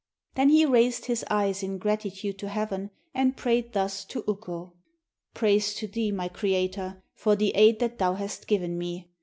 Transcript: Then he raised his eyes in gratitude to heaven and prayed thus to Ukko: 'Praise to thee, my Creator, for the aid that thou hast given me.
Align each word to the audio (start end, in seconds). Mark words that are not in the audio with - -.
Then 0.33 0.49
he 0.49 0.65
raised 0.65 1.05
his 1.05 1.23
eyes 1.29 1.61
in 1.61 1.77
gratitude 1.77 2.39
to 2.39 2.49
heaven 2.49 2.89
and 3.13 3.37
prayed 3.37 3.73
thus 3.73 4.03
to 4.05 4.23
Ukko: 4.27 4.73
'Praise 5.35 5.75
to 5.75 5.85
thee, 5.85 6.11
my 6.11 6.27
Creator, 6.27 7.03
for 7.13 7.35
the 7.35 7.51
aid 7.51 7.77
that 7.81 7.99
thou 7.99 8.15
hast 8.15 8.47
given 8.47 8.79
me. 8.79 9.11